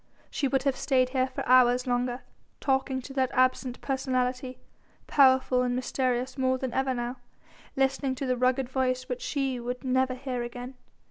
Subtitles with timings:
[0.31, 2.23] She would have stayed here for hours longer,
[2.59, 4.57] talking to that absent personality,
[5.05, 7.17] powerful and mysterious more than ever now,
[7.75, 10.73] listening to the rugged voice which she would never hear again.